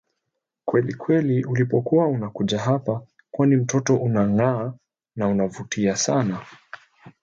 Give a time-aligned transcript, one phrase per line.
[0.65, 3.01] kwelikweli ulipokuwa unakuja hapa
[3.31, 4.73] kwani mtoto unang'aa
[5.15, 6.45] na unavutia sana